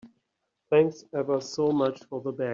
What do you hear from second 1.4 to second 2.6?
so much for the bag.